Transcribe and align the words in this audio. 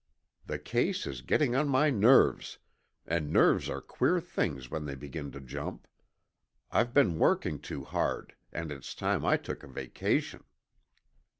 The 0.47 0.57
case 0.57 1.05
is 1.05 1.21
getting 1.21 1.55
on 1.55 1.69
my 1.69 1.91
nerves, 1.91 2.57
and 3.05 3.31
nerves 3.31 3.69
are 3.69 3.81
queer 3.81 4.19
things 4.19 4.71
when 4.71 4.85
they 4.85 4.95
begin 4.95 5.29
to 5.33 5.39
jump. 5.39 5.85
I've 6.71 6.91
been 6.91 7.19
working 7.19 7.59
too 7.59 7.83
hard, 7.83 8.33
and 8.51 8.71
it's 8.71 8.95
time 8.95 9.23
I 9.23 9.37
took 9.37 9.61
a 9.61 9.67
vacation." 9.67 10.43